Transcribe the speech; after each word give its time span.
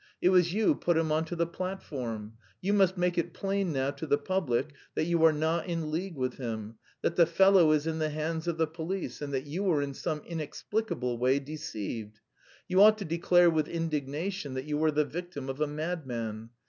It 0.19 0.29
was 0.29 0.51
you 0.51 0.73
put 0.73 0.97
him 0.97 1.11
on 1.11 1.25
to 1.25 1.35
the 1.35 1.45
platform. 1.45 2.33
You 2.59 2.73
must 2.73 2.97
make 2.97 3.19
it 3.19 3.35
plain 3.35 3.71
now 3.71 3.91
to 3.91 4.07
the 4.07 4.17
public 4.17 4.71
that 4.95 5.03
you 5.03 5.23
are 5.25 5.31
not 5.31 5.67
in 5.67 5.91
league 5.91 6.15
with 6.15 6.37
him, 6.37 6.77
that 7.03 7.17
the 7.17 7.27
fellow 7.27 7.71
is 7.71 7.85
in 7.85 7.99
the 7.99 8.09
hands 8.09 8.47
of 8.47 8.57
the 8.57 8.65
police, 8.65 9.21
and 9.21 9.31
that 9.31 9.45
you 9.45 9.61
were 9.63 9.83
in 9.83 9.93
some 9.93 10.23
inexplicable 10.25 11.19
way 11.19 11.37
deceived. 11.37 12.19
You 12.67 12.81
ought 12.81 12.97
to 12.97 13.05
declare 13.05 13.51
with 13.51 13.67
indignation 13.67 14.55
that 14.55 14.65
you 14.65 14.75
were 14.79 14.89
the 14.89 15.05
victim 15.05 15.49
of 15.49 15.61
a 15.61 15.67
madman. 15.67 16.49